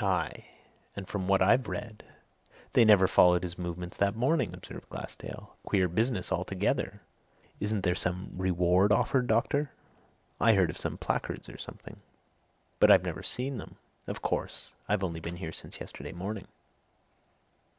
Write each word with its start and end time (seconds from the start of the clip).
"Aye, 0.00 0.44
and 0.94 1.08
from 1.08 1.26
what 1.26 1.40
I 1.40 1.54
read, 1.54 2.04
they 2.74 2.84
never 2.84 3.08
followed 3.08 3.42
his 3.42 3.56
movements 3.56 3.96
that 3.96 4.14
morning!" 4.14 4.52
observed 4.52 4.86
Glassdale. 4.90 5.56
"Queer 5.64 5.88
business 5.88 6.30
altogether! 6.30 7.00
Isn't 7.58 7.80
there 7.80 7.94
some 7.94 8.32
reward 8.36 8.92
offered, 8.92 9.28
doctor? 9.28 9.70
I 10.38 10.52
heard 10.52 10.68
of 10.68 10.76
some 10.76 10.98
placards 10.98 11.48
or 11.48 11.56
something, 11.56 12.02
but 12.80 12.90
I've 12.90 13.04
never 13.06 13.22
seen 13.22 13.56
them; 13.56 13.76
of 14.06 14.20
course, 14.20 14.72
I've 14.90 15.02
only 15.02 15.20
been 15.20 15.36
here 15.36 15.52
since 15.52 15.80
yesterday 15.80 16.12
morning." 16.12 16.48